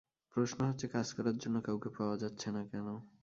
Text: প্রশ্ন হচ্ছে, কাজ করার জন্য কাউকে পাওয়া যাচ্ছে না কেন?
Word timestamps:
প্রশ্ন 0.35 0.59
হচ্ছে, 0.69 0.85
কাজ 0.87 1.07
করার 1.13 1.35
জন্য 1.37 1.55
কাউকে 1.61 1.89
পাওয়া 1.97 2.15
যাচ্ছে 2.17 2.47
না 2.51 2.61
কেন? 2.71 2.87